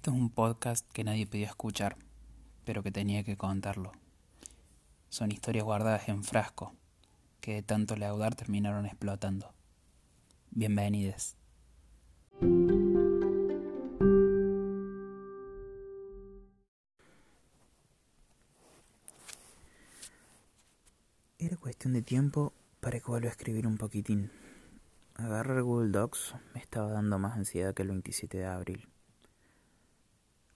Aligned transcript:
Esto 0.00 0.12
es 0.12 0.16
un 0.16 0.30
podcast 0.30 0.90
que 0.92 1.04
nadie 1.04 1.26
pidió 1.26 1.44
escuchar, 1.44 1.94
pero 2.64 2.82
que 2.82 2.90
tenía 2.90 3.22
que 3.22 3.36
contarlo. 3.36 3.92
Son 5.10 5.30
historias 5.30 5.62
guardadas 5.62 6.08
en 6.08 6.24
frasco, 6.24 6.72
que 7.42 7.56
de 7.56 7.62
tanto 7.62 7.96
laudar 7.96 8.34
terminaron 8.34 8.86
explotando. 8.86 9.52
Bienvenidos. 10.52 11.36
Era 21.38 21.58
cuestión 21.58 21.92
de 21.92 22.00
tiempo 22.00 22.54
para 22.80 23.00
que 23.00 23.06
vuelva 23.06 23.28
a 23.28 23.32
escribir 23.32 23.66
un 23.66 23.76
poquitín. 23.76 24.32
Agarrar 25.16 25.60
Google 25.60 25.90
Docs 25.90 26.36
me 26.54 26.60
estaba 26.60 26.90
dando 26.90 27.18
más 27.18 27.36
ansiedad 27.36 27.74
que 27.74 27.82
el 27.82 27.88
27 27.88 28.38
de 28.38 28.46
abril. 28.46 28.88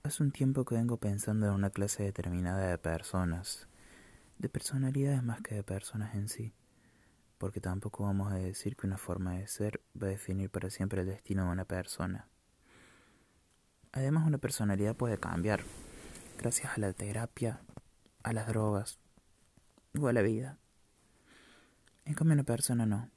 Hace 0.06 0.22
un 0.22 0.32
tiempo 0.32 0.66
que 0.66 0.74
vengo 0.74 0.98
pensando 0.98 1.46
en 1.46 1.54
una 1.54 1.70
clase 1.70 2.02
determinada 2.02 2.68
de 2.68 2.76
personas, 2.76 3.68
de 4.38 4.50
personalidades 4.50 5.22
más 5.22 5.40
que 5.40 5.54
de 5.54 5.62
personas 5.62 6.14
en 6.14 6.28
sí, 6.28 6.52
porque 7.38 7.62
tampoco 7.62 8.04
vamos 8.04 8.30
a 8.30 8.34
decir 8.34 8.76
que 8.76 8.86
una 8.86 8.98
forma 8.98 9.36
de 9.36 9.48
ser 9.48 9.80
va 10.00 10.08
a 10.08 10.10
definir 10.10 10.50
para 10.50 10.68
siempre 10.68 11.00
el 11.00 11.06
destino 11.06 11.46
de 11.46 11.52
una 11.52 11.64
persona. 11.64 12.28
Además, 13.92 14.26
una 14.26 14.36
personalidad 14.36 14.94
puede 14.94 15.16
cambiar, 15.16 15.62
gracias 16.38 16.76
a 16.76 16.80
la 16.80 16.92
terapia, 16.92 17.62
a 18.22 18.34
las 18.34 18.46
drogas 18.46 18.98
o 19.98 20.06
a 20.06 20.12
la 20.12 20.20
vida. 20.20 20.58
En 22.04 22.12
cambio, 22.12 22.34
una 22.34 22.44
persona 22.44 22.84
no. 22.84 23.08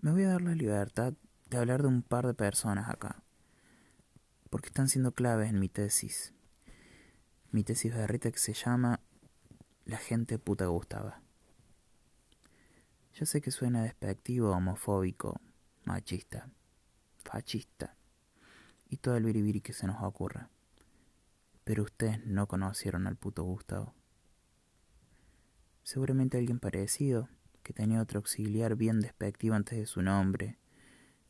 Me 0.00 0.12
voy 0.12 0.22
a 0.22 0.30
dar 0.30 0.40
la 0.40 0.54
libertad 0.54 1.12
de 1.50 1.58
hablar 1.58 1.82
de 1.82 1.88
un 1.88 2.00
par 2.00 2.26
de 2.26 2.32
personas 2.32 2.88
acá 2.88 3.22
porque 4.50 4.68
están 4.68 4.88
siendo 4.88 5.12
claves 5.12 5.48
en 5.48 5.60
mi 5.60 5.68
tesis. 5.68 6.34
Mi 7.52 7.64
tesis 7.64 7.94
berrita 7.94 8.30
que 8.30 8.38
se 8.38 8.52
llama 8.52 9.00
La 9.84 9.96
gente 9.96 10.38
puta 10.38 10.66
gustaba. 10.66 11.22
Yo 13.14 13.26
sé 13.26 13.40
que 13.40 13.50
suena 13.50 13.82
despectivo, 13.82 14.50
homofóbico, 14.50 15.40
machista, 15.84 16.50
fascista 17.24 17.96
y 18.88 18.96
todo 18.96 19.16
el 19.16 19.24
biribiri 19.24 19.60
que 19.60 19.72
se 19.72 19.86
nos 19.86 20.02
ocurra. 20.02 20.50
Pero 21.64 21.84
ustedes 21.84 22.24
no 22.26 22.48
conocieron 22.48 23.06
al 23.06 23.16
puto 23.16 23.44
Gustavo. 23.44 23.94
Seguramente 25.82 26.38
alguien 26.38 26.58
parecido, 26.58 27.28
que 27.62 27.72
tenía 27.72 28.00
otro 28.00 28.18
auxiliar 28.18 28.74
bien 28.74 29.00
despectivo 29.00 29.54
antes 29.54 29.78
de 29.78 29.86
su 29.86 30.02
nombre, 30.02 30.58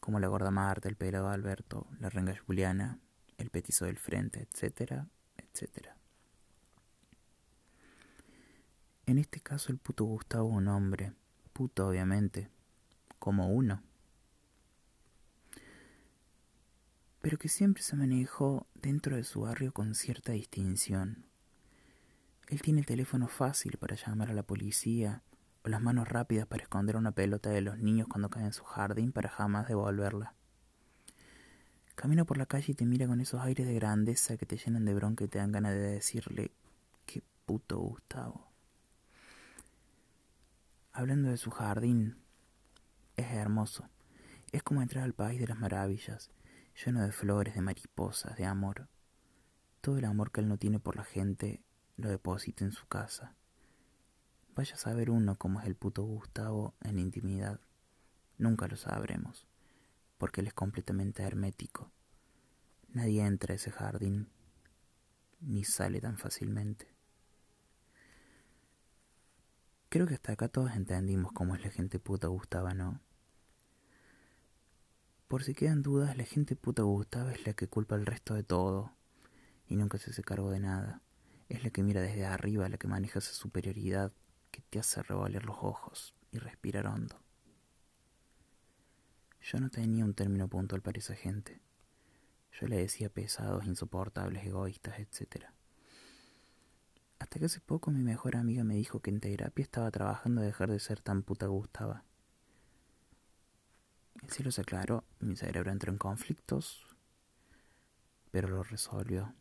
como 0.00 0.20
la 0.20 0.28
gorda 0.28 0.50
Marta, 0.50 0.88
el 0.88 0.96
pelado 0.96 1.28
Alberto, 1.28 1.86
la 1.98 2.08
renga 2.08 2.34
Juliana, 2.46 2.98
el 3.41 3.50
petizo 3.50 3.86
del 3.86 3.98
frente, 3.98 4.48
etcétera, 4.50 5.08
etcétera. 5.36 5.96
En 9.06 9.19
este 9.19 9.41
caso 9.41 9.72
el 9.72 9.78
puto 9.78 10.05
Gustavo 10.05 10.48
un 10.48 10.69
hombre, 10.69 11.12
puto 11.52 11.88
obviamente, 11.88 12.48
como 13.19 13.48
uno, 13.50 13.82
pero 17.20 17.38
que 17.38 17.48
siempre 17.48 17.82
se 17.82 17.97
manejó 17.97 18.66
dentro 18.74 19.16
de 19.16 19.24
su 19.24 19.42
barrio 19.42 19.72
con 19.72 19.94
cierta 19.94 20.32
distinción. 20.32 21.27
Él 22.48 22.62
tiene 22.62 22.80
el 22.80 22.86
teléfono 22.86 23.28
fácil 23.28 23.77
para 23.78 23.97
llamar 23.97 24.30
a 24.30 24.34
la 24.34 24.42
policía 24.42 25.22
o 25.62 25.69
las 25.69 25.82
manos 25.82 26.08
rápidas 26.08 26.47
para 26.47 26.62
esconder 26.62 26.97
una 26.97 27.12
pelota 27.12 27.50
de 27.50 27.60
los 27.60 27.78
niños 27.78 28.08
cuando 28.08 28.30
caen 28.30 28.47
en 28.47 28.52
su 28.52 28.64
jardín 28.64 29.12
para 29.12 29.28
jamás 29.28 29.69
devolverla. 29.69 30.34
Camina 32.00 32.24
por 32.24 32.38
la 32.38 32.46
calle 32.46 32.72
y 32.72 32.74
te 32.74 32.86
mira 32.86 33.06
con 33.06 33.20
esos 33.20 33.42
aires 33.42 33.66
de 33.66 33.74
grandeza 33.74 34.38
que 34.38 34.46
te 34.46 34.56
llenan 34.56 34.86
de 34.86 34.94
bronca 34.94 35.22
y 35.22 35.28
te 35.28 35.36
dan 35.36 35.52
ganas 35.52 35.74
de 35.74 35.80
decirle, 35.80 36.50
qué 37.04 37.22
puto 37.44 37.78
Gustavo. 37.78 38.50
Hablando 40.92 41.28
de 41.28 41.36
su 41.36 41.50
jardín, 41.50 42.16
es 43.19 43.30
hermoso. 43.32 43.91
Es 44.50 44.62
como 44.62 44.80
entrar 44.80 45.04
al 45.04 45.12
país 45.12 45.41
de 45.41 45.48
las 45.48 45.58
maravillas, 45.58 46.30
lleno 46.86 47.02
de 47.02 47.12
flores, 47.12 47.54
de 47.54 47.60
mariposas, 47.60 48.34
de 48.34 48.46
amor. 48.46 48.88
Todo 49.82 49.98
el 49.98 50.06
amor 50.06 50.32
que 50.32 50.41
él 50.41 50.48
no 50.48 50.56
tiene 50.56 50.80
por 50.80 50.96
la 50.96 51.04
gente 51.04 51.62
lo 51.98 52.08
deposita 52.08 52.64
en 52.64 52.72
su 52.72 52.86
casa. 52.86 53.34
Vaya 54.54 54.72
a 54.72 54.78
saber 54.78 55.10
uno 55.10 55.36
cómo 55.36 55.60
es 55.60 55.66
el 55.66 55.75
puto 55.75 56.04
Gustavo 56.04 56.72
en 56.80 56.98
intimidad. 56.98 57.60
Nunca 58.38 58.69
lo 58.69 58.76
sabremos 58.76 59.50
porque 60.20 60.42
él 60.42 60.48
es 60.48 60.53
completamente 60.53 61.22
hermético. 61.22 61.91
Nadie 62.92 63.25
entra 63.25 63.54
a 63.54 63.56
ese 63.56 63.70
jardín, 63.70 64.28
ni 65.41 65.64
sale 65.64 65.98
tan 65.98 66.19
fácilmente. 66.19 66.86
Creo 69.88 70.06
que 70.06 70.14
hasta 70.14 70.32
acá 70.32 70.48
todos 70.48 70.72
entendimos 70.76 71.32
cómo 71.32 71.54
es 71.54 71.64
la 71.64 71.70
gente 71.70 71.98
puta 71.98 72.28
Gustava, 72.28 72.75
¿no? 72.75 73.00
Por 75.26 75.42
si 75.42 75.54
quedan 75.54 75.82
dudas, 75.82 76.14
la 76.19 76.25
gente 76.25 76.54
puta 76.54 76.82
Gustava 76.82 77.32
es 77.32 77.47
la 77.47 77.54
que 77.54 77.66
culpa 77.66 77.94
al 77.94 78.04
resto 78.04 78.34
de 78.34 78.42
todo 78.42 78.92
y 79.69 79.76
nunca 79.76 79.97
se 79.97 80.10
hace 80.10 80.22
cargo 80.22 80.50
de 80.50 80.60
nada. 80.60 81.00
Es 81.48 81.64
la 81.64 81.70
que 81.70 81.82
mira 81.82 82.02
desde 82.02 82.26
arriba, 82.26 82.69
la 82.69 82.76
que 82.76 82.88
maneja 82.88 83.20
esa 83.20 83.32
superioridad 83.32 84.12
que 84.50 84.60
te 84.60 84.81
hace 84.81 85.02
revaler 85.02 85.47
los 85.47 85.56
ojos 85.62 86.14
y 86.31 86.38
respirar 86.38 86.87
hondo. 86.88 87.29
Yo 89.42 89.58
no 89.58 89.70
tenía 89.70 90.04
un 90.04 90.14
término 90.14 90.48
puntual 90.48 90.82
para 90.82 90.98
esa 90.98 91.14
gente. 91.14 91.60
Yo 92.52 92.66
le 92.66 92.76
decía 92.76 93.08
pesados, 93.08 93.64
insoportables, 93.64 94.44
egoístas, 94.44 94.98
etc. 94.98 95.46
Hasta 97.18 97.38
que 97.38 97.46
hace 97.46 97.60
poco 97.60 97.90
mi 97.90 98.02
mejor 98.02 98.36
amiga 98.36 98.64
me 98.64 98.74
dijo 98.74 99.00
que 99.00 99.10
en 99.10 99.20
terapia 99.20 99.62
estaba 99.62 99.90
trabajando 99.90 100.40
a 100.40 100.44
dejar 100.44 100.70
de 100.70 100.78
ser 100.78 101.00
tan 101.00 101.22
puta 101.22 101.46
gustaba. 101.46 102.04
El 104.22 104.30
cielo 104.30 104.52
se 104.52 104.60
aclaró, 104.60 105.04
mi 105.20 105.36
cerebro 105.36 105.72
entró 105.72 105.90
en 105.90 105.98
conflictos, 105.98 106.86
pero 108.30 108.48
lo 108.48 108.62
resolvió. 108.62 109.34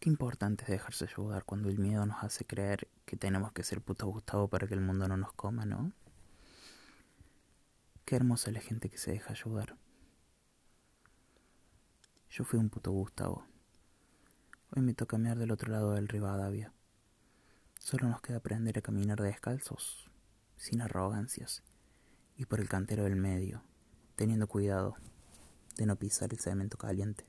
Qué 0.00 0.10
importante 0.10 0.64
es 0.64 0.70
dejarse 0.70 1.04
ayudar 1.04 1.44
cuando 1.44 1.68
el 1.68 1.78
miedo 1.78 2.04
nos 2.04 2.22
hace 2.22 2.44
creer 2.44 2.88
que 3.06 3.16
tenemos 3.16 3.52
que 3.52 3.62
ser 3.62 3.80
puta 3.80 4.04
Gustavo 4.04 4.48
para 4.48 4.66
que 4.66 4.74
el 4.74 4.80
mundo 4.80 5.08
no 5.08 5.16
nos 5.16 5.32
coma, 5.32 5.64
¿no? 5.64 5.92
Qué 8.04 8.16
hermosa 8.16 8.50
la 8.50 8.60
gente 8.60 8.90
que 8.90 8.98
se 8.98 9.12
deja 9.12 9.32
ayudar. 9.32 9.78
Yo 12.28 12.44
fui 12.44 12.58
un 12.58 12.68
puto 12.68 12.90
Gustavo. 12.90 13.46
Hoy 14.76 14.82
me 14.82 14.92
toca 14.92 15.16
mirar 15.16 15.38
del 15.38 15.50
otro 15.50 15.72
lado 15.72 15.92
del 15.92 16.08
Rivadavia. 16.08 16.74
Solo 17.78 18.08
nos 18.08 18.20
queda 18.20 18.38
aprender 18.38 18.76
a 18.76 18.82
caminar 18.82 19.22
descalzos, 19.22 20.10
sin 20.56 20.82
arrogancias, 20.82 21.62
y 22.36 22.44
por 22.44 22.60
el 22.60 22.68
cantero 22.68 23.04
del 23.04 23.16
medio, 23.16 23.62
teniendo 24.16 24.48
cuidado 24.48 24.96
de 25.78 25.86
no 25.86 25.96
pisar 25.96 26.30
el 26.30 26.40
cemento 26.40 26.76
caliente. 26.76 27.24